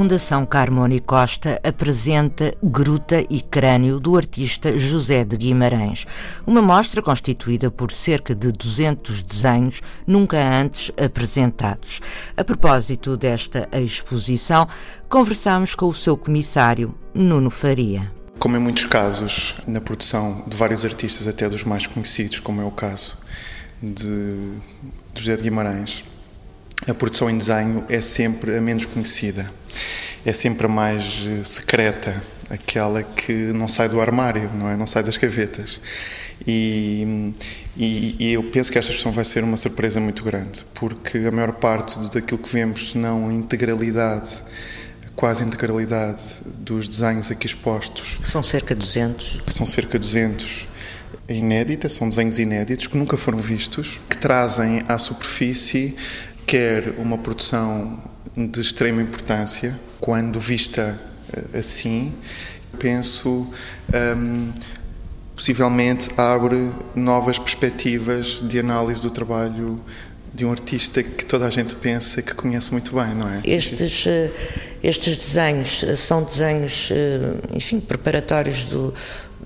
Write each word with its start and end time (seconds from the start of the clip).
Fundação 0.00 0.46
Carmona 0.46 0.98
Costa 0.98 1.60
apresenta 1.62 2.56
Gruta 2.64 3.22
e 3.28 3.42
Crânio 3.42 4.00
do 4.00 4.16
artista 4.16 4.78
José 4.78 5.26
de 5.26 5.36
Guimarães, 5.36 6.06
uma 6.46 6.62
mostra 6.62 7.02
constituída 7.02 7.70
por 7.70 7.92
cerca 7.92 8.34
de 8.34 8.50
200 8.50 9.22
desenhos 9.22 9.82
nunca 10.06 10.38
antes 10.38 10.90
apresentados. 10.96 12.00
A 12.34 12.42
propósito 12.42 13.14
desta 13.14 13.68
exposição, 13.74 14.66
conversamos 15.06 15.74
com 15.74 15.86
o 15.86 15.92
seu 15.92 16.16
comissário, 16.16 16.94
Nuno 17.12 17.50
Faria. 17.50 18.10
Como 18.38 18.56
em 18.56 18.60
muitos 18.60 18.86
casos, 18.86 19.54
na 19.66 19.82
produção 19.82 20.44
de 20.46 20.56
vários 20.56 20.82
artistas, 20.82 21.28
até 21.28 21.46
dos 21.46 21.62
mais 21.62 21.86
conhecidos, 21.86 22.40
como 22.40 22.62
é 22.62 22.64
o 22.64 22.70
caso 22.70 23.18
de 23.82 24.54
José 25.14 25.36
de 25.36 25.42
Guimarães, 25.42 26.06
a 26.88 26.94
produção 26.94 27.28
em 27.28 27.36
desenho 27.36 27.84
é 27.90 28.00
sempre 28.00 28.56
a 28.56 28.60
menos 28.62 28.86
conhecida, 28.86 29.59
é 30.24 30.32
sempre 30.32 30.66
a 30.66 30.68
mais 30.68 31.26
eh, 31.26 31.42
secreta, 31.42 32.22
aquela 32.48 33.02
que 33.02 33.32
não 33.32 33.68
sai 33.68 33.88
do 33.88 34.00
armário, 34.00 34.50
não 34.54 34.68
é? 34.68 34.76
Não 34.76 34.86
sai 34.86 35.02
das 35.02 35.16
gavetas. 35.16 35.80
E, 36.46 37.32
e, 37.76 38.16
e, 38.18 38.32
eu 38.32 38.42
penso 38.44 38.72
que 38.72 38.78
esta 38.78 38.90
expressão 38.90 39.12
vai 39.12 39.24
ser 39.24 39.44
uma 39.44 39.56
surpresa 39.56 40.00
muito 40.00 40.24
grande, 40.24 40.64
porque 40.74 41.18
a 41.18 41.30
maior 41.30 41.52
parte 41.52 41.98
daquilo 42.10 42.38
que 42.38 42.48
vemos, 42.48 42.92
se 42.92 42.98
não 42.98 43.28
a 43.28 43.32
integralidade, 43.32 44.42
quase 45.14 45.42
a 45.44 45.46
integralidade 45.46 46.22
dos 46.46 46.88
desenhos 46.88 47.30
aqui 47.30 47.46
expostos. 47.46 48.18
São 48.24 48.42
cerca 48.42 48.74
de 48.74 48.80
200. 48.80 49.42
São 49.48 49.66
cerca 49.66 49.98
de 49.98 50.06
200 50.06 50.68
inéditas, 51.28 51.92
são 51.92 52.08
desenhos 52.08 52.38
inéditos 52.38 52.86
que 52.86 52.96
nunca 52.96 53.16
foram 53.16 53.38
vistos, 53.38 54.00
que 54.08 54.16
trazem 54.16 54.84
à 54.88 54.98
superfície 54.98 55.94
quer 56.50 56.94
uma 56.98 57.16
produção 57.16 57.96
de 58.36 58.60
extrema 58.60 59.02
importância, 59.02 59.78
quando 60.00 60.38
vista 60.38 60.98
eh, 61.32 61.58
assim, 61.58 62.12
penso, 62.78 63.48
um, 64.16 64.52
possivelmente 65.34 66.08
abre 66.16 66.70
novas 66.94 67.38
perspectivas 67.38 68.40
de 68.42 68.58
análise 68.58 69.02
do 69.02 69.10
trabalho 69.10 69.80
de 70.32 70.44
um 70.44 70.52
artista 70.52 71.02
que 71.02 71.26
toda 71.26 71.46
a 71.46 71.50
gente 71.50 71.74
pensa 71.74 72.22
que 72.22 72.34
conhece 72.34 72.70
muito 72.70 72.94
bem, 72.94 73.14
não 73.14 73.28
é? 73.28 73.40
Estes, 73.44 74.06
eh, 74.06 74.30
estes 74.82 75.16
desenhos 75.16 75.82
eh, 75.82 75.96
são 75.96 76.22
desenhos, 76.22 76.90
enfim, 77.52 77.80
preparatórios 77.80 78.64
do, 78.66 78.94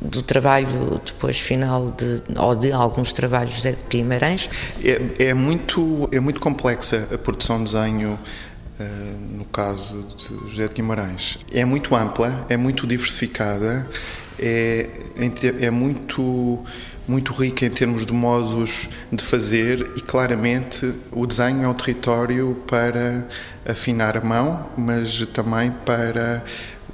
do 0.00 0.22
trabalho 0.22 1.00
depois 1.04 1.40
final 1.40 1.90
de, 1.90 2.22
ou 2.38 2.54
de 2.54 2.70
alguns 2.70 3.12
trabalhos 3.12 3.62
de 3.62 3.74
Guimarães? 3.88 4.50
É, 4.84 5.28
é, 5.30 5.34
muito, 5.34 6.08
é 6.12 6.20
muito 6.20 6.38
complexa 6.38 7.08
a 7.12 7.16
produção 7.16 7.64
de 7.64 7.72
desenho 7.72 8.18
no 9.30 9.44
caso 9.46 10.04
de 10.16 10.50
José 10.50 10.66
de 10.66 10.74
Guimarães. 10.74 11.38
É 11.52 11.64
muito 11.64 11.94
ampla, 11.94 12.44
é 12.48 12.56
muito 12.56 12.86
diversificada, 12.86 13.88
é, 14.38 14.88
é 15.60 15.70
muito, 15.70 16.64
muito 17.06 17.32
rica 17.32 17.64
em 17.64 17.70
termos 17.70 18.04
de 18.04 18.12
modos 18.12 18.88
de 19.12 19.22
fazer 19.22 19.92
e 19.96 20.00
claramente 20.00 20.92
o 21.12 21.26
desenho 21.26 21.62
é 21.62 21.68
um 21.68 21.74
território 21.74 22.56
para 22.66 23.28
afinar 23.66 24.16
a 24.16 24.20
mão, 24.20 24.68
mas 24.76 25.24
também 25.28 25.70
para 25.84 26.42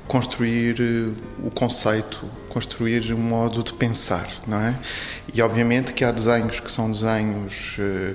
construir 0.06 0.80
eh, 0.80 1.20
o 1.44 1.54
conceito, 1.54 2.28
construir 2.48 3.14
um 3.14 3.20
modo 3.20 3.62
de 3.62 3.72
pensar, 3.72 4.28
não 4.44 4.58
é? 4.60 4.74
E 5.32 5.40
obviamente 5.40 5.94
que 5.94 6.04
há 6.04 6.10
desenhos 6.10 6.58
que 6.58 6.70
são 6.70 6.90
desenhos 6.90 7.76
eh, 7.78 8.14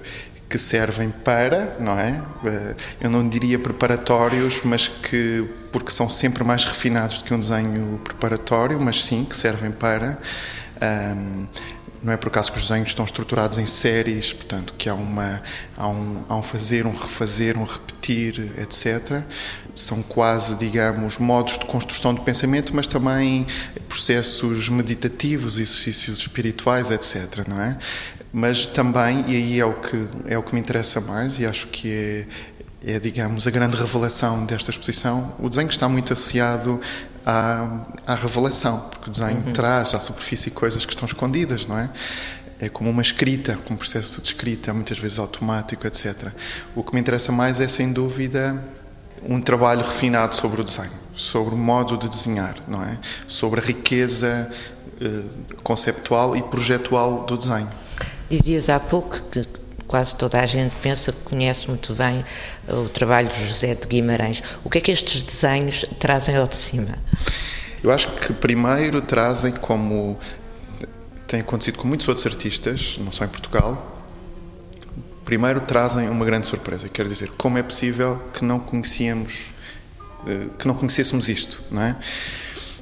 que 0.50 0.58
servem 0.58 1.10
para, 1.10 1.76
não 1.80 1.98
é? 2.00 2.22
Eh, 2.46 2.76
eu 3.02 3.10
não 3.10 3.28
diria 3.28 3.58
preparatórios, 3.58 4.62
mas 4.64 4.88
que 4.88 5.48
porque 5.72 5.92
são 5.92 6.08
sempre 6.08 6.44
mais 6.44 6.64
refinados 6.64 7.18
do 7.18 7.26
que 7.26 7.34
um 7.34 7.40
desenho 7.40 8.00
preparatório, 8.04 8.80
mas 8.80 9.04
sim 9.04 9.26
que 9.26 9.36
servem 9.36 9.72
para. 9.72 10.18
Um, 10.82 11.48
não 12.06 12.14
é 12.14 12.18
por 12.18 12.28
acaso 12.28 12.52
que 12.52 12.60
os 12.60 12.68
desenhos 12.68 12.90
estão 12.90 13.04
estruturados 13.04 13.58
em 13.58 13.66
séries, 13.66 14.32
portanto, 14.32 14.76
que 14.78 14.88
há, 14.88 14.94
uma, 14.94 15.42
há, 15.76 15.88
um, 15.88 16.24
há 16.30 16.36
um 16.36 16.44
fazer, 16.44 16.86
um 16.86 16.92
refazer, 16.92 17.58
um 17.58 17.64
repetir, 17.64 18.52
etc. 18.60 19.24
São 19.74 20.04
quase, 20.04 20.56
digamos, 20.56 21.18
modos 21.18 21.58
de 21.58 21.66
construção 21.66 22.14
do 22.14 22.22
pensamento, 22.22 22.76
mas 22.76 22.88
também 22.88 23.48
processos 23.90 24.70
meditativos, 24.70 25.58
exercícios 25.58 26.20
espirituais, 26.20 26.92
etc. 26.92 27.48
Não 27.48 27.60
é? 27.60 27.76
Mas 28.38 28.68
também, 28.68 29.24
e 29.30 29.36
aí 29.38 29.60
é 29.62 29.66
o 29.66 29.72
que, 29.72 30.08
é 30.26 30.38
o 30.38 30.44
que 30.44 30.54
me 30.54 30.60
interessa 30.60 31.00
mais, 31.00 31.40
e 31.40 31.46
acho 31.46 31.68
que 31.68 32.28
é, 32.86 32.96
é, 32.96 33.00
digamos, 33.00 33.48
a 33.48 33.50
grande 33.50 33.78
revelação 33.78 34.46
desta 34.46 34.72
exposição. 34.72 35.34
O 35.40 35.48
desenho 35.48 35.70
está 35.70 35.88
muito 35.88 36.12
associado 36.12 36.82
à, 37.26 37.86
à 38.06 38.14
revelação, 38.14 38.90
porque 38.92 39.10
o 39.10 39.10
desenho 39.10 39.38
uhum. 39.38 39.54
traz 39.54 39.96
à 39.96 40.02
superfície 40.02 40.52
coisas 40.52 40.84
que 40.84 40.92
estão 40.92 41.06
escondidas, 41.06 41.66
não 41.66 41.80
é? 41.80 41.90
É 42.60 42.68
como 42.68 42.90
uma 42.90 43.02
escrita, 43.02 43.58
como 43.64 43.76
um 43.76 43.78
processo 43.78 44.22
de 44.22 44.28
escrita, 44.28 44.74
muitas 44.74 45.00
vezes 45.00 45.18
automático, 45.18 45.88
etc. 45.88 46.28
O 46.76 46.84
que 46.84 46.94
me 46.94 47.00
interessa 47.00 47.32
mais 47.32 47.62
é, 47.62 47.70
sem 47.70 47.94
dúvida, 47.94 48.62
um 49.24 49.40
trabalho 49.40 49.82
refinado 49.82 50.36
sobre 50.36 50.60
o 50.60 50.64
desenho, 50.66 50.92
sobre 51.16 51.56
o 51.56 51.58
modo 51.58 51.98
de 51.98 52.10
desenhar, 52.10 52.56
não 52.68 52.84
é? 52.84 52.98
Sobre 53.28 53.62
a 53.62 53.64
riqueza 53.64 54.52
eh, 55.00 55.24
conceptual 55.64 56.36
e 56.36 56.44
projetual 56.44 57.24
do 57.24 57.38
desenho. 57.38 57.85
Dizias 58.30 58.70
há 58.70 58.80
pouco 58.80 59.22
que 59.30 59.46
quase 59.88 60.16
toda 60.16 60.40
a 60.40 60.46
gente 60.46 60.76
pensa 60.82 61.12
que 61.12 61.22
conhece 61.22 61.68
muito 61.68 61.94
bem 61.94 62.26
o 62.68 62.90
trabalho 62.90 63.30
de 63.30 63.48
José 63.48 63.76
de 63.76 63.88
Guimarães. 63.88 64.42
O 64.64 64.70
que 64.70 64.80
é 64.80 64.82
que 64.82 64.92
estes 64.92 65.22
desenhos 65.22 65.86
trazem 66.00 66.36
ao 66.36 66.48
de 66.48 66.56
cima? 66.56 66.98
Eu 67.84 67.92
acho 67.92 68.08
que 68.14 68.34
primeiro 68.34 69.02
trazem 69.02 69.52
como 69.52 70.18
tem 71.28 71.42
acontecido 71.42 71.78
com 71.78 71.88
muitos 71.88 72.08
outros 72.08 72.26
artistas, 72.26 72.98
não 73.00 73.12
só 73.12 73.26
em 73.26 73.28
Portugal, 73.28 74.04
primeiro 75.24 75.62
trazem 75.62 76.08
uma 76.10 76.24
grande 76.24 76.48
surpresa. 76.48 76.88
Quer 76.88 77.08
dizer, 77.08 77.32
como 77.38 77.58
é 77.58 77.64
possível 77.64 78.22
que 78.34 78.46
não 78.46 78.60
conhecíamos, 78.60 79.54
eh, 80.28 80.48
que 80.58 80.68
não 80.68 80.76
conhecêssemos 80.76 81.28
isto, 81.28 81.62
não 81.70 81.82
é? 81.82 81.96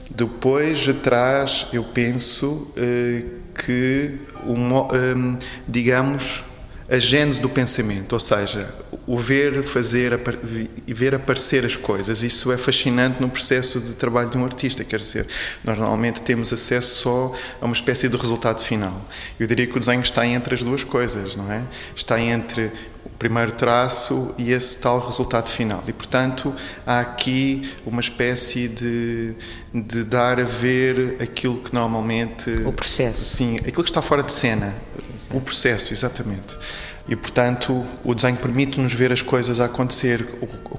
Depois 0.09 0.85
traz, 1.01 1.67
eu 1.71 1.83
penso, 1.83 2.71
eh, 2.75 3.23
que, 3.55 4.19
eh, 4.93 5.37
digamos, 5.67 6.43
a 6.89 6.97
gênese 6.97 7.39
do 7.39 7.49
pensamento, 7.49 8.13
ou 8.13 8.19
seja, 8.19 8.73
o 9.07 9.17
ver, 9.17 9.63
fazer 9.63 10.19
e 10.85 10.93
ver 10.93 11.15
aparecer 11.15 11.65
as 11.65 11.75
coisas. 11.75 12.23
Isso 12.23 12.51
é 12.51 12.57
fascinante 12.57 13.21
no 13.21 13.29
processo 13.29 13.79
de 13.79 13.93
trabalho 13.93 14.29
de 14.29 14.37
um 14.37 14.45
artista, 14.45 14.83
quer 14.83 14.97
dizer, 14.97 15.27
nós 15.63 15.77
normalmente 15.77 16.21
temos 16.21 16.51
acesso 16.51 17.01
só 17.01 17.33
a 17.61 17.65
uma 17.65 17.73
espécie 17.73 18.09
de 18.09 18.17
resultado 18.17 18.61
final. 18.63 19.05
Eu 19.39 19.47
diria 19.47 19.67
que 19.67 19.75
o 19.75 19.79
desenho 19.79 20.01
está 20.01 20.25
entre 20.25 20.55
as 20.55 20.61
duas 20.61 20.83
coisas, 20.83 21.35
não 21.35 21.51
é? 21.51 21.61
Está 21.95 22.19
entre 22.19 22.71
o 23.05 23.09
primeiro 23.09 23.51
traço 23.51 24.33
e 24.37 24.51
esse 24.51 24.79
tal 24.79 24.99
resultado 24.99 25.49
final. 25.49 25.83
E, 25.87 25.93
portanto, 25.93 26.53
há 26.85 27.01
aqui 27.01 27.69
uma 27.85 27.99
espécie 27.99 28.67
de, 28.67 29.35
de 29.73 30.03
dar 30.03 30.39
a 30.39 30.43
ver 30.43 31.17
aquilo 31.21 31.57
que 31.57 31.73
normalmente. 31.73 32.49
O 32.65 32.71
processo. 32.71 33.25
Sim, 33.25 33.57
aquilo 33.57 33.83
que 33.83 33.89
está 33.89 34.01
fora 34.01 34.23
de 34.23 34.31
cena. 34.31 34.73
O 35.31 35.41
processo, 35.41 35.93
exatamente. 35.93 36.57
E, 37.07 37.17
portanto, 37.17 37.83
o 38.01 38.15
desenho 38.15 38.37
permite-nos 38.37 38.93
ver 38.93 39.11
as 39.11 39.21
coisas 39.21 39.59
a 39.59 39.65
acontecer, 39.65 40.25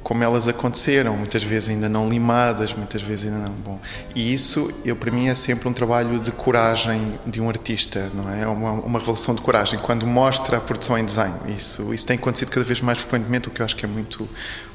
como 0.02 0.24
elas 0.24 0.48
aconteceram, 0.48 1.14
muitas 1.18 1.42
vezes 1.42 1.68
ainda 1.68 1.86
não 1.86 2.08
limadas, 2.08 2.72
muitas 2.72 3.02
vezes 3.02 3.26
ainda 3.26 3.46
não. 3.46 3.52
Bom, 3.52 3.80
e 4.14 4.32
isso, 4.32 4.72
eu, 4.86 4.96
para 4.96 5.10
mim, 5.10 5.28
é 5.28 5.34
sempre 5.34 5.68
um 5.68 5.72
trabalho 5.72 6.18
de 6.18 6.32
coragem 6.32 7.18
de 7.26 7.42
um 7.42 7.48
artista, 7.50 8.10
não 8.14 8.32
é? 8.32 8.46
Uma, 8.46 8.72
uma 8.72 8.98
revelação 8.98 9.34
de 9.34 9.42
coragem, 9.42 9.78
quando 9.78 10.06
mostra 10.06 10.56
a 10.56 10.60
produção 10.60 10.96
em 10.96 11.04
desenho. 11.04 11.38
Isso, 11.54 11.92
isso 11.92 12.06
tem 12.06 12.16
acontecido 12.16 12.50
cada 12.50 12.64
vez 12.64 12.80
mais 12.80 12.98
frequentemente, 13.00 13.48
o 13.48 13.50
que 13.50 13.60
eu 13.60 13.66
acho 13.66 13.76
que 13.76 13.84
é 13.84 13.88
muito, 13.88 14.26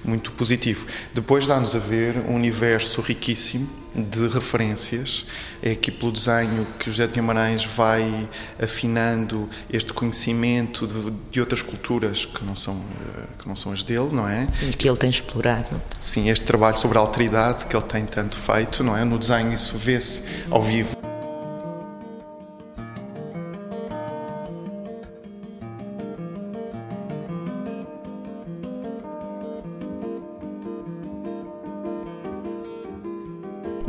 muito 0.06 0.32
positivo. 0.34 0.86
Depois 1.16 1.48
dá-nos 1.48 1.76
a 1.76 1.80
ver 1.80 2.16
um 2.28 2.36
universo 2.36 3.02
riquíssimo 3.02 3.68
de 3.96 4.28
referências. 4.28 5.26
É 5.62 5.72
aqui 5.72 5.92
pelo 5.92 6.12
desenho 6.12 6.66
que 6.78 6.90
o 6.90 6.92
José 6.92 7.08
de 7.08 7.14
Guimarães 7.14 7.66
vai 7.66 8.30
afinando 8.62 9.50
este 9.70 9.94
conhecimento 9.94 10.88
de, 10.88 11.12
de, 11.32 11.40
outras 11.40 11.62
culturas 11.62 12.26
que 12.26 12.44
não, 12.44 12.56
são, 12.56 12.76
eh, 12.76 13.24
que 13.40 13.48
não 13.48 13.56
são 13.56 13.72
as 13.72 13.84
dele, 13.84 14.10
não 14.12 14.28
é? 14.28 14.48
Sim, 14.48 14.72
que 14.72 14.88
ele 14.88 14.98
tem 14.98 15.10
explorado. 15.10 15.82
Sim, 16.00 16.30
este 16.30 16.46
trabalho 16.46 16.78
sobre 16.78 16.98
a 16.98 17.02
alteridade 17.02 17.66
que 17.66 17.76
ele 17.76 17.86
tem 17.86 18.06
tanto 18.06 18.38
feito, 18.38 18.84
não 18.84 18.96
é? 18.96 19.04
No 19.04 19.18
desenho 19.18 19.52
isso 19.54 19.78
vê-se 19.78 20.24
ao 20.50 20.62
vivo. 20.62 20.99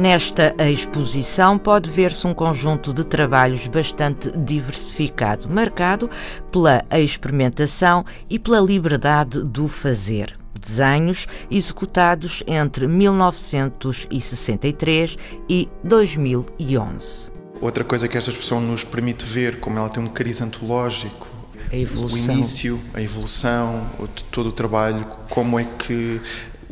Nesta 0.00 0.54
exposição 0.70 1.58
pode 1.58 1.90
ver-se 1.90 2.26
um 2.26 2.32
conjunto 2.32 2.90
de 2.90 3.04
trabalhos 3.04 3.66
bastante 3.66 4.30
diversificado, 4.30 5.46
marcado 5.46 6.08
pela 6.50 6.82
experimentação 6.90 8.02
e 8.30 8.38
pela 8.38 8.60
liberdade 8.60 9.42
do 9.42 9.68
fazer 9.68 10.38
desenhos 10.58 11.26
executados 11.50 12.42
entre 12.46 12.88
1963 12.88 15.18
e 15.46 15.68
2011. 15.84 17.30
Outra 17.60 17.84
coisa 17.84 18.08
que 18.08 18.16
esta 18.16 18.30
exposição 18.30 18.58
nos 18.58 18.82
permite 18.82 19.26
ver, 19.26 19.60
como 19.60 19.78
ela 19.78 19.90
tem 19.90 20.02
um 20.02 20.06
cariz 20.06 20.40
antológico, 20.40 21.28
a 21.70 21.76
evolução. 21.76 22.34
o 22.34 22.38
início, 22.38 22.80
a 22.94 23.02
evolução, 23.02 23.86
todo 24.30 24.48
o 24.48 24.52
trabalho, 24.52 25.04
como 25.28 25.58
é 25.58 25.64
que 25.64 26.18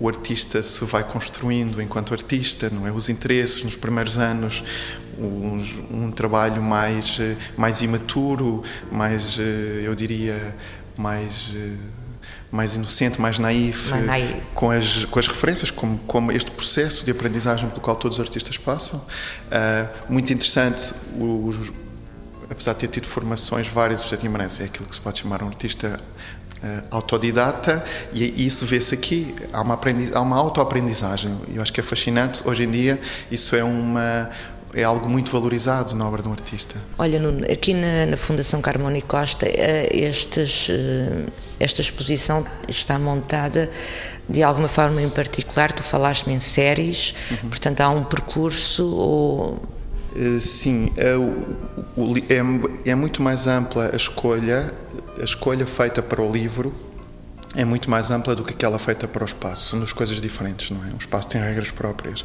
o 0.01 0.09
artista 0.09 0.63
se 0.63 0.85
vai 0.85 1.03
construindo 1.03 1.83
enquanto 1.83 2.13
artista, 2.15 2.71
não 2.71 2.87
é? 2.87 2.93
Os 2.93 3.09
interesses 3.09 3.63
nos 3.65 3.77
primeiros 3.77 4.17
anos, 4.19 4.63
um, 5.19 5.61
um 5.91 6.11
trabalho 6.13 6.63
mais 6.63 7.21
mais 7.57 7.83
imaturo, 7.83 8.63
mais 8.91 9.39
eu 9.85 9.95
diria 9.95 10.55
mais 10.97 11.53
mais 12.51 12.75
inocente, 12.75 13.21
mais 13.21 13.39
naif, 13.39 13.91
mais 13.91 14.07
naif. 14.07 14.37
com 14.55 14.71
as 14.71 15.05
com 15.05 15.19
as 15.19 15.27
referências, 15.27 15.71
como 15.71 15.99
como 16.01 16.33
este 16.33 16.51
processo 16.51 17.05
de 17.05 17.11
aprendizagem 17.11 17.69
pelo 17.69 17.81
qual 17.81 17.97
todos 17.97 18.19
os 18.19 18.25
artistas 18.25 18.57
passam, 18.57 19.01
uh, 19.01 20.13
muito 20.13 20.33
interessante. 20.33 20.95
Os, 21.19 21.73
apesar 22.51 22.73
de 22.73 22.79
ter 22.81 22.89
tido 22.89 23.07
formações 23.07 23.69
várias, 23.69 24.01
o 24.01 24.05
José 24.05 24.17
Guimarães 24.17 24.61
é 24.61 24.65
aquilo 24.65 24.89
que 24.89 24.95
se 24.95 25.01
pode 25.01 25.19
chamar 25.19 25.43
um 25.43 25.49
artista 25.49 26.01
autodidata 26.91 27.85
e 28.13 28.47
isso 28.47 28.67
vê-se 28.67 28.95
aqui. 28.95 29.35
Há 29.53 29.63
uma, 29.63 29.75
aprendiz, 29.75 30.15
há 30.15 30.21
uma 30.21 30.37
autoaprendizagem. 30.37 31.37
Eu 31.55 31.63
acho 31.63 31.73
que 31.73 31.81
é 31.81 31.83
fascinante. 31.83 32.43
Hoje 32.47 32.65
em 32.65 32.71
dia, 32.71 33.01
isso 33.31 33.55
é 33.55 33.65
uma 33.65 34.31
é 34.75 34.85
algo 34.85 35.09
muito 35.09 35.31
valorizado 35.31 35.95
na 35.95 36.07
obra 36.07 36.23
de 36.23 36.29
um 36.29 36.33
artista. 36.33 36.77
Olha, 36.99 37.19
Nuno, 37.19 37.45
aqui 37.51 37.75
na, 37.75 38.07
na 38.07 38.17
Fundação 38.17 38.61
Carmona 38.61 38.99
e 38.99 39.03
Costa, 39.03 39.47
eh, 39.47 39.89
estes, 39.93 40.69
eh, 40.71 41.25
esta 41.59 41.81
exposição 41.81 42.45
está 42.69 42.99
montada 42.99 43.71
de 44.29 44.43
alguma 44.43 44.69
forma 44.69 45.01
em 45.01 45.09
particular. 45.09 45.73
Tu 45.73 45.83
falaste-me 45.83 46.35
em 46.35 46.41
séries, 46.41 47.15
uhum. 47.31 47.49
portanto, 47.49 47.81
há 47.81 47.89
um 47.89 48.05
percurso 48.05 48.87
ou. 48.87 49.63
Sim, 50.41 50.93
é, 50.97 52.91
é 52.91 52.95
muito 52.95 53.23
mais 53.23 53.47
ampla 53.47 53.91
a 53.93 53.97
escolha 53.97 54.73
a 55.21 55.25
escolha 55.25 55.67
feita 55.67 56.03
para 56.03 56.23
o 56.23 56.31
livro 56.31 56.75
é 57.55 57.65
muito 57.65 57.91
mais 57.91 58.11
ampla 58.11 58.35
do 58.35 58.45
que 58.45 58.53
aquela 58.53 58.79
feita 58.79 59.09
para 59.09 59.23
o 59.23 59.25
espaço. 59.25 59.71
São 59.71 59.79
duas 59.79 59.93
coisas 59.93 60.21
diferentes, 60.21 60.71
não 60.71 60.85
é? 60.85 60.93
O 60.93 60.99
espaço 60.99 61.29
tem 61.29 61.41
regras 61.41 61.71
próprias. 61.71 62.25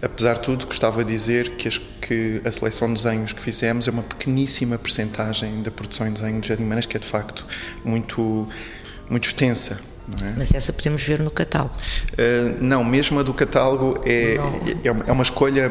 Apesar 0.00 0.34
de 0.34 0.40
tudo, 0.40 0.66
gostava 0.66 1.04
de 1.04 1.12
dizer 1.12 1.50
que, 1.56 1.66
as, 1.66 1.78
que 1.78 2.40
a 2.44 2.52
seleção 2.52 2.88
de 2.88 2.94
desenhos 3.02 3.32
que 3.32 3.42
fizemos 3.42 3.88
é 3.88 3.90
uma 3.90 4.02
pequeníssima 4.02 4.78
percentagem 4.78 5.62
da 5.62 5.70
produção 5.70 6.06
em 6.06 6.12
desenho 6.12 6.40
de 6.40 6.48
Jardim 6.48 6.64
Manas, 6.64 6.86
que 6.86 6.96
é 6.96 7.00
de 7.00 7.06
facto 7.06 7.46
muito, 7.84 8.46
muito 9.08 9.26
extensa. 9.26 9.80
É? 10.22 10.34
Mas 10.36 10.52
essa 10.52 10.72
podemos 10.72 11.02
ver 11.02 11.20
no 11.20 11.30
catálogo? 11.30 11.74
Uh, 12.12 12.56
não, 12.60 12.84
mesmo 12.84 13.18
a 13.20 13.22
do 13.22 13.32
catálogo 13.32 14.00
é, 14.04 14.34
é, 14.34 14.88
é, 15.06 15.12
uma 15.12 15.22
escolha, 15.22 15.70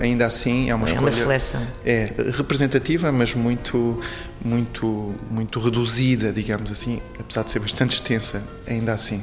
ainda 0.00 0.26
assim, 0.26 0.68
é 0.68 0.74
uma 0.74 0.86
é 0.86 0.90
escolha. 0.90 1.02
Uma 1.02 1.12
seleção. 1.12 1.66
É 1.86 2.12
representativa, 2.36 3.12
mas 3.12 3.34
muito, 3.34 4.00
muito, 4.44 5.14
muito 5.30 5.60
reduzida, 5.60 6.32
digamos 6.32 6.72
assim, 6.72 7.00
apesar 7.20 7.44
de 7.44 7.52
ser 7.52 7.60
bastante 7.60 7.94
extensa, 7.94 8.42
ainda 8.66 8.92
assim. 8.92 9.18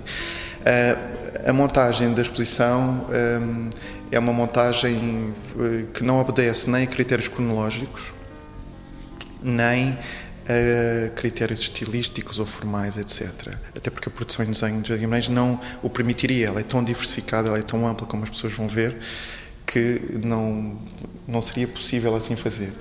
Uh, 0.62 1.50
a 1.50 1.54
montagem 1.54 2.14
da 2.14 2.22
exposição 2.22 3.06
um, 3.42 3.70
é 4.12 4.18
uma 4.18 4.32
montagem 4.32 5.34
eh, 5.60 5.86
que 5.94 6.04
não 6.04 6.20
obedece 6.20 6.70
nem 6.70 6.84
a 6.84 6.88
critérios 6.88 7.28
cronológicos, 7.28 8.14
nem 9.44 9.98
a 10.48 11.10
critérios 11.10 11.60
estilísticos 11.60 12.40
ou 12.40 12.46
formais, 12.46 12.98
etc. 12.98 13.32
Até 13.76 13.90
porque 13.90 14.10
a 14.10 14.12
produção 14.12 14.46
em 14.46 14.52
desenho 14.52 14.82
de 14.82 14.96
Guimarães 14.96 15.28
não 15.30 15.60
o 15.82 15.90
permitiria. 15.90 16.48
Ela 16.48 16.60
é 16.60 16.64
tão 16.64 16.84
diversificada, 16.84 17.50
ela 17.50 17.58
é 17.58 17.64
tão 17.64 17.88
ampla 17.88 18.06
como 18.06 18.24
as 18.24 18.30
pessoas 18.30 18.54
vão 18.54 18.68
ver, 18.68 18.96
que 19.66 20.02
não, 20.24 20.80
não 21.28 21.42
seria 21.42 21.68
possível 21.68 22.16
assim 22.16 22.36
fazer. 22.36 22.72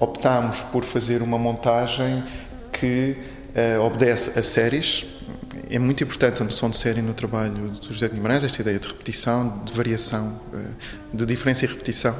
Optámos 0.00 0.60
por 0.62 0.84
fazer 0.84 1.22
uma 1.22 1.38
montagem 1.38 2.24
que 2.72 3.16
uh, 3.54 3.80
obedece 3.82 4.38
a 4.38 4.42
séries. 4.42 5.06
É 5.70 5.78
muito 5.78 6.02
importante 6.02 6.42
a 6.42 6.44
noção 6.44 6.68
de 6.68 6.76
série 6.76 7.00
no 7.00 7.14
trabalho 7.14 7.68
do 7.68 7.92
José 7.92 8.08
de 8.08 8.14
Guimarães, 8.14 8.42
esta 8.42 8.60
ideia 8.60 8.78
de 8.78 8.88
repetição, 8.88 9.62
de 9.64 9.72
variação, 9.72 10.40
uh, 10.52 11.16
de 11.16 11.24
diferença 11.24 11.64
e 11.64 11.68
repetição. 11.68 12.16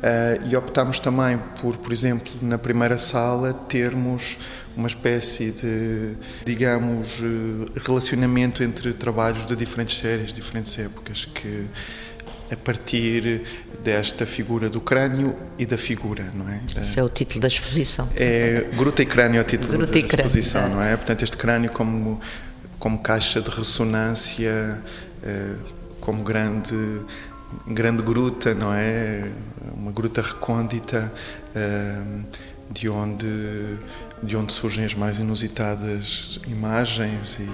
Uh, 0.00 0.48
e 0.48 0.56
optámos 0.56 0.98
também 0.98 1.38
por, 1.60 1.76
por 1.76 1.92
exemplo, 1.92 2.32
na 2.40 2.56
primeira 2.56 2.96
sala 2.96 3.52
termos 3.52 4.38
uma 4.74 4.88
espécie 4.88 5.50
de, 5.50 6.14
digamos, 6.44 7.20
eh, 7.20 7.80
relacionamento 7.84 8.62
entre 8.62 8.94
trabalhos 8.94 9.44
de 9.44 9.54
diferentes 9.56 9.98
séries, 9.98 10.32
diferentes 10.32 10.78
épocas, 10.78 11.26
que 11.26 11.66
a 12.50 12.56
partir 12.56 13.42
desta 13.84 14.24
figura 14.24 14.70
do 14.70 14.80
crânio 14.80 15.36
e 15.58 15.66
da 15.66 15.76
figura, 15.76 16.26
não 16.34 16.48
é? 16.48 16.60
Esse 16.80 16.98
é 16.98 17.02
o 17.02 17.08
título 17.08 17.40
da 17.40 17.48
exposição. 17.48 18.08
É 18.16 18.70
Gruta 18.74 19.02
e 19.02 19.06
Crânio 19.06 19.38
é 19.38 19.42
o 19.42 19.44
título 19.44 19.76
Gruta 19.76 19.92
da 19.92 19.98
exposição, 19.98 20.68
não 20.68 20.82
é? 20.82 20.96
Portanto, 20.96 21.22
este 21.22 21.36
crânio 21.36 21.70
como 21.70 22.20
como 22.80 22.98
caixa 22.98 23.42
de 23.42 23.50
ressonância, 23.50 24.82
eh, 25.22 25.54
como 26.00 26.24
grande 26.24 26.74
grande 27.66 28.02
gruta, 28.02 28.54
não 28.54 28.72
é? 28.72 29.30
Uma 29.74 29.92
gruta 29.92 30.22
recôndita 30.22 31.12
ehm, 31.54 32.24
de 32.70 32.88
onde 32.88 33.78
de 34.22 34.36
onde 34.36 34.52
surgem 34.52 34.84
as 34.84 34.94
mais 34.94 35.18
inusitadas 35.18 36.40
imagens 36.46 37.38
e, 37.40 37.48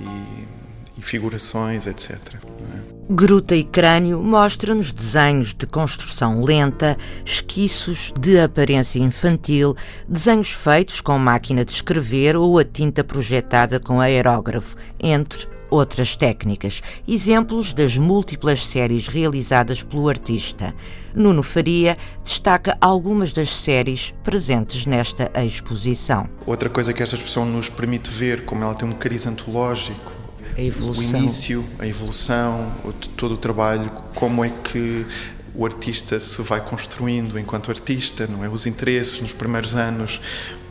e, 0.00 0.98
e 0.98 1.02
figurações, 1.02 1.86
etc. 1.86 2.18
É? 2.34 2.98
Gruta 3.10 3.54
e 3.54 3.64
Crânio 3.64 4.20
mostra-nos 4.20 4.92
desenhos 4.92 5.54
de 5.54 5.66
construção 5.66 6.42
lenta, 6.42 6.98
esquiços 7.24 8.12
de 8.20 8.38
aparência 8.38 8.98
infantil, 8.98 9.74
desenhos 10.06 10.50
feitos 10.50 11.00
com 11.00 11.18
máquina 11.18 11.64
de 11.64 11.72
escrever 11.72 12.36
ou 12.36 12.58
a 12.58 12.64
tinta 12.64 13.02
projetada 13.02 13.80
com 13.80 14.00
aerógrafo, 14.00 14.76
entre 15.00 15.46
outras 15.70 16.16
técnicas, 16.16 16.82
exemplos 17.06 17.72
das 17.72 17.96
múltiplas 17.96 18.66
séries 18.66 19.08
realizadas 19.08 19.82
pelo 19.82 20.08
artista. 20.08 20.74
Nuno 21.14 21.42
Faria 21.42 21.96
destaca 22.22 22.76
algumas 22.80 23.32
das 23.32 23.56
séries 23.56 24.14
presentes 24.22 24.86
nesta 24.86 25.30
exposição. 25.44 26.28
Outra 26.46 26.68
coisa 26.68 26.92
que 26.92 27.02
esta 27.02 27.16
exposição 27.16 27.44
nos 27.44 27.68
permite 27.68 28.10
ver, 28.10 28.44
como 28.44 28.62
ela 28.62 28.74
tem 28.74 28.88
um 28.88 28.92
cariz 28.92 29.26
antológico, 29.26 30.12
a 30.56 30.62
evolução. 30.62 31.20
o 31.20 31.22
início, 31.22 31.64
a 31.78 31.86
evolução, 31.86 32.72
todo 33.16 33.34
o 33.34 33.36
trabalho, 33.36 33.90
como 34.14 34.44
é 34.44 34.50
que 34.50 35.06
o 35.54 35.64
artista 35.64 36.18
se 36.20 36.40
vai 36.42 36.60
construindo 36.60 37.38
enquanto 37.38 37.70
artista, 37.70 38.26
não 38.26 38.44
é? 38.44 38.48
Os 38.48 38.66
interesses 38.66 39.20
nos 39.20 39.32
primeiros 39.32 39.74
anos, 39.74 40.20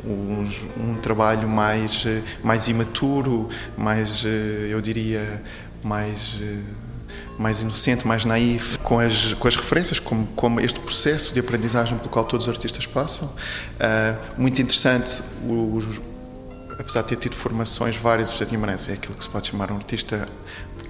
um, 0.06 0.96
trabalho 1.02 1.48
mais 1.48 2.06
mais 2.44 2.68
imaturo, 2.68 3.50
mais 3.78 4.24
eu 4.70 4.80
diria 4.82 5.42
mais 5.84 6.40
mais 7.38 7.62
inocente, 7.62 8.06
mais 8.08 8.26
naif, 8.26 8.78
com 8.80 9.00
as, 9.00 9.34
com 9.36 9.48
as 9.48 9.56
referências, 9.56 10.00
como, 10.00 10.26
como 10.28 10.60
este 10.60 10.80
processo 10.80 11.34
de 11.34 11.40
aprendizagem 11.40 11.98
pelo 11.98 12.10
qual 12.10 12.26
todos 12.26 12.48
os 12.48 12.50
artistas 12.50 12.86
passam. 12.86 13.28
Uh, 13.28 14.18
muito 14.42 14.62
interessante, 14.62 15.22
os, 15.48 16.02
apesar 16.80 17.02
de 17.02 17.10
ter 17.10 17.16
tido 17.18 17.36
formações 17.36 17.96
várias, 17.96 18.30
o 18.30 18.34
José 18.34 18.46
Guimarães 18.46 18.90
é 18.90 18.94
aquilo 18.94 19.16
que 19.16 19.24
se 19.24 19.30
pode 19.30 19.48
chamar 19.48 19.72
um 19.72 19.78
artista 19.78 20.28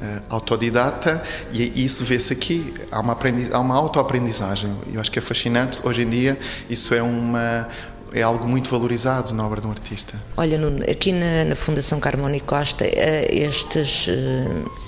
uh, 0.02 0.22
autodidata 0.30 1.24
e 1.52 1.84
isso 1.84 2.04
vê-se 2.04 2.34
aqui. 2.34 2.74
Há 2.92 3.00
uma, 3.00 3.14
aprendiz, 3.14 3.52
há 3.52 3.60
uma 3.60 3.76
autoaprendizagem. 3.76 4.76
Eu 4.92 5.00
acho 5.00 5.12
que 5.12 5.20
é 5.20 5.22
fascinante. 5.22 5.82
Hoje 5.86 6.04
em 6.04 6.10
dia, 6.10 6.38
isso 6.70 6.94
é 6.94 7.02
uma 7.02 7.68
é 8.14 8.22
algo 8.22 8.48
muito 8.48 8.70
valorizado 8.70 9.34
na 9.34 9.46
obra 9.46 9.60
de 9.60 9.68
um 9.68 9.72
artista. 9.72 10.14
Olha, 10.38 10.58
Nuno, 10.58 10.82
aqui 10.90 11.12
na, 11.12 11.44
na 11.44 11.56
Fundação 11.56 12.00
Carmona 12.00 12.38
e 12.38 12.40
Costa, 12.40 12.86
eh, 12.86 13.28
estes, 13.32 14.08
eh, 14.08 14.48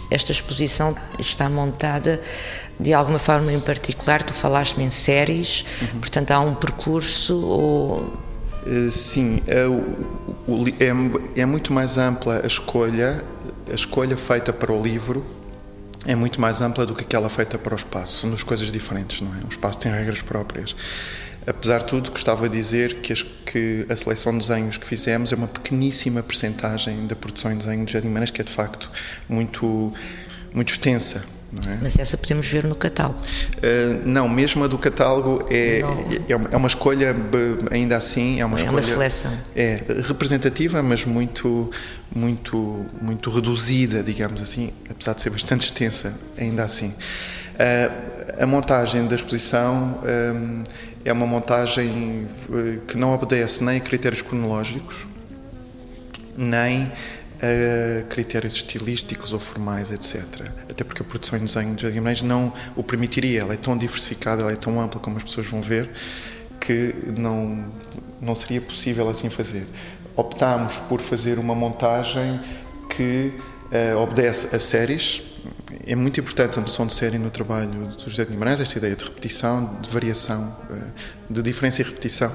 esta 0.10 0.32
exposição 0.32 0.96
está 1.20 1.50
montada 1.50 2.22
de 2.80 2.94
alguma 2.94 3.20
forma 3.20 3.52
em 3.52 3.60
particular. 3.60 4.24
Tu 4.24 4.34
falaste-me 4.34 4.86
em 4.86 4.90
séries, 4.90 5.66
uhum. 5.82 6.00
portanto 6.00 6.32
há 6.32 6.40
um 6.40 6.56
percurso 6.56 7.38
ou 7.38 8.30
Sim, 8.92 9.42
é, 10.80 11.42
é, 11.42 11.46
muito 11.46 11.74
mais 11.74 11.98
ampla 11.98 12.42
a 12.44 12.48
escolha, 12.48 13.24
a 13.70 13.76
escolha 13.76 14.16
feita 14.18 14.54
para 14.54 14.72
o 14.72 14.82
livro 14.82 15.26
é 16.06 16.16
muito 16.16 16.40
mais 16.40 16.62
ampla 16.62 16.86
do 16.86 16.96
que 16.96 17.04
aquela 17.04 17.30
feita 17.30 17.58
para 17.58 17.74
o 17.74 17.76
espaço. 17.76 18.18
São 18.18 18.30
duas 18.30 18.44
coisas 18.44 18.72
diferentes, 18.72 19.22
não 19.22 19.34
é? 19.36 19.44
O 19.46 19.50
espaço 19.50 19.80
tem 19.80 19.92
regras 19.92 20.22
próprias. 20.22 20.76
Apesar 21.46 21.80
de 21.80 21.86
tudo, 21.86 22.12
gostava 22.12 22.48
de 22.48 22.58
dizer 22.58 22.96
que, 22.96 23.12
as, 23.12 23.24
que 23.24 23.86
a 23.90 23.96
seleção 23.96 24.32
de 24.34 24.40
desenhos 24.40 24.78
que 24.78 24.86
fizemos 24.86 25.32
é 25.32 25.36
uma 25.36 25.48
pequeníssima 25.48 26.22
percentagem 26.22 27.08
da 27.08 27.16
produção 27.16 27.52
em 27.52 27.58
desenho 27.58 27.86
de 27.86 27.94
Jardim 27.94 28.10
Manas, 28.10 28.30
que 28.30 28.42
é 28.42 28.44
de 28.44 28.52
facto 28.52 28.90
muito, 29.28 29.94
muito 30.54 30.70
extensa. 30.70 31.24
É? 31.68 31.78
Mas 31.82 31.98
essa 31.98 32.16
podemos 32.16 32.48
ver 32.48 32.64
no 32.66 32.76
catálogo. 32.76 33.20
Uh, 33.58 34.02
não, 34.06 34.30
mesmo 34.30 34.64
a 34.64 34.68
do 34.68 34.78
catálogo 34.78 35.46
é, 35.50 35.80
é, 35.80 36.52
é, 36.52 36.58
uma 36.58 36.68
escolha, 36.68 37.16
ainda 37.72 37.98
assim, 37.98 38.40
é 38.40 38.46
uma 38.46 38.58
é 38.58 38.62
escolha. 38.62 38.76
Uma 38.76 38.82
seleção. 38.82 39.32
É 39.56 39.82
representativa, 40.08 40.84
mas 40.84 41.06
muito, 41.06 41.72
muito, 42.16 42.86
muito 43.02 43.30
reduzida, 43.32 44.04
digamos 44.04 44.42
assim, 44.42 44.72
apesar 44.90 45.14
de 45.14 45.22
ser 45.22 45.32
bastante 45.32 45.66
extensa, 45.66 46.14
ainda 46.38 46.64
assim. 46.64 46.90
Uh, 46.90 48.44
a 48.44 48.46
montagem 48.46 49.08
da 49.08 49.16
exposição 49.16 50.00
um, 50.04 50.64
é 51.04 51.12
uma 51.12 51.26
montagem 51.26 52.28
que 52.88 52.98
não 52.98 53.14
obedece 53.14 53.64
nem 53.64 53.78
a 53.78 53.80
critérios 53.80 54.22
cronológicos, 54.22 55.08
nem 56.38 56.92
a 57.42 58.04
critérios 58.04 58.54
estilísticos 58.54 59.34
ou 59.34 59.40
formais, 59.40 59.92
etc. 59.92 60.24
Até 60.70 60.84
porque 60.84 61.02
a 61.02 61.06
produção 61.06 61.40
em 61.40 61.46
desenho 61.46 61.76
de 61.76 61.90
Guimarães 61.90 62.22
não 62.22 62.54
o 62.76 62.84
permitiria. 62.84 63.42
Ela 63.42 63.54
é 63.54 63.58
tão 63.58 63.78
diversificada, 63.78 64.42
ela 64.42 64.52
é 64.52 64.56
tão 64.56 64.80
ampla 64.80 65.00
como 65.00 65.18
as 65.18 65.24
pessoas 65.24 65.48
vão 65.48 65.62
ver, 65.62 65.90
que 66.60 66.94
não, 67.16 67.72
não 68.22 68.36
seria 68.36 68.62
possível 68.62 69.10
assim 69.10 69.30
fazer. 69.30 69.66
Optámos 70.16 70.78
por 70.90 71.00
fazer 71.00 71.40
uma 71.40 71.56
montagem 71.56 72.40
que 72.90 73.32
uh, 73.72 73.98
obedece 74.00 74.54
a 74.54 74.60
séries. 74.60 75.22
É 75.88 75.96
muito 75.96 76.20
importante 76.20 76.60
a 76.60 76.62
noção 76.62 76.86
de 76.86 76.94
série 76.94 77.18
no 77.18 77.30
trabalho 77.30 77.70
do 77.70 78.10
José 78.10 78.26
de 78.26 78.32
Guimarães, 78.32 78.60
esta 78.60 78.78
ideia 78.78 78.96
de 78.96 79.04
repetição, 79.04 79.78
de 79.82 79.90
variação, 79.90 80.56
uh, 80.70 81.34
de 81.34 81.42
diferença 81.42 81.82
e 81.82 81.86
repetição. 81.86 82.32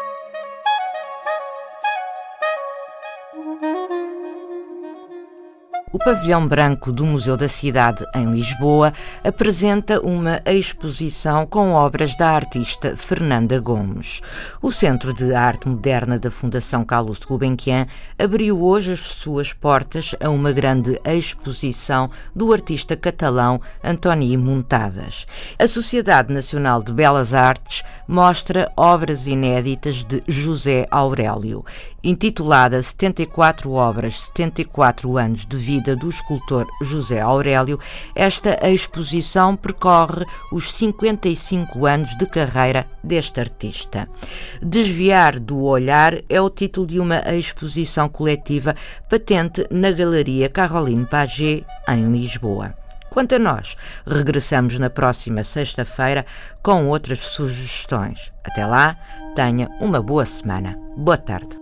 O 5.92 5.98
pavilhão 5.98 6.48
branco 6.48 6.90
do 6.90 7.04
Museu 7.04 7.36
da 7.36 7.46
Cidade, 7.46 8.02
em 8.14 8.24
Lisboa, 8.24 8.94
apresenta 9.22 10.00
uma 10.00 10.40
exposição 10.46 11.44
com 11.44 11.72
obras 11.72 12.16
da 12.16 12.30
artista 12.30 12.96
Fernanda 12.96 13.60
Gomes. 13.60 14.22
O 14.62 14.72
Centro 14.72 15.12
de 15.12 15.34
Arte 15.34 15.68
Moderna 15.68 16.18
da 16.18 16.30
Fundação 16.30 16.82
Carlos 16.82 17.18
Gulbenkian 17.18 17.86
abriu 18.18 18.62
hoje 18.62 18.92
as 18.92 19.00
suas 19.00 19.52
portas 19.52 20.14
a 20.18 20.30
uma 20.30 20.50
grande 20.50 20.98
exposição 21.04 22.08
do 22.34 22.54
artista 22.54 22.96
catalão 22.96 23.60
Antoni 23.84 24.34
Montadas. 24.38 25.26
A 25.58 25.68
Sociedade 25.68 26.32
Nacional 26.32 26.82
de 26.82 26.90
Belas 26.90 27.34
Artes 27.34 27.84
mostra 28.08 28.72
obras 28.78 29.26
inéditas 29.26 30.02
de 30.04 30.22
José 30.26 30.86
Aurélio, 30.90 31.62
intitulada 32.02 32.82
74 32.82 33.70
obras, 33.72 34.22
74 34.26 35.16
anos 35.16 35.46
de 35.46 35.56
vida 35.56 35.94
do 35.94 36.08
escultor 36.08 36.66
José 36.82 37.20
Aurélio, 37.20 37.78
esta 38.14 38.58
exposição 38.68 39.56
percorre 39.56 40.24
os 40.50 40.72
55 40.72 41.86
anos 41.86 42.16
de 42.16 42.26
carreira 42.26 42.86
deste 43.02 43.40
artista. 43.40 44.08
Desviar 44.62 45.38
do 45.38 45.62
Olhar 45.62 46.14
é 46.28 46.40
o 46.40 46.50
título 46.50 46.86
de 46.86 46.98
uma 46.98 47.18
exposição 47.34 48.08
coletiva 48.08 48.74
patente 49.08 49.66
na 49.70 49.90
Galeria 49.90 50.48
Caroline 50.48 51.06
Paget, 51.06 51.64
em 51.88 52.12
Lisboa. 52.12 52.74
Quanto 53.10 53.34
a 53.34 53.38
nós, 53.38 53.76
regressamos 54.06 54.78
na 54.78 54.88
próxima 54.88 55.44
sexta-feira 55.44 56.24
com 56.62 56.88
outras 56.88 57.18
sugestões. 57.18 58.32
Até 58.42 58.64
lá, 58.64 58.96
tenha 59.36 59.68
uma 59.80 60.00
boa 60.00 60.24
semana. 60.24 60.78
Boa 60.96 61.18
tarde. 61.18 61.61